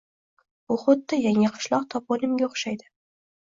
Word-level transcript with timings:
Bu 0.71 0.77
xuddi 0.83 1.19
Yangiqishloq 1.25 1.85
toponimiga 1.93 2.49
oʻxshaydi 2.49 2.91